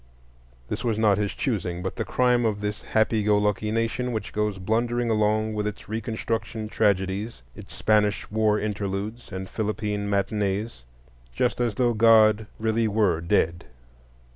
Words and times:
This 0.67 0.83
was 0.83 0.97
not 0.97 1.19
his 1.19 1.35
choosing, 1.35 1.83
but 1.83 1.95
the 1.95 2.03
crime 2.05 2.43
of 2.43 2.59
this 2.61 2.81
happy 2.81 3.21
go 3.21 3.37
lucky 3.37 3.69
nation 3.69 4.11
which 4.13 4.33
goes 4.33 4.57
blundering 4.57 5.11
along 5.11 5.53
with 5.53 5.67
its 5.67 5.87
Reconstruction 5.87 6.69
tragedies, 6.69 7.43
its 7.55 7.75
Spanish 7.75 8.31
war 8.31 8.59
interludes 8.59 9.31
and 9.31 9.47
Philippine 9.47 10.09
matinees, 10.09 10.85
just 11.35 11.61
as 11.61 11.75
though 11.75 11.93
God 11.93 12.47
really 12.59 12.87
were 12.87 13.21
dead. 13.21 13.65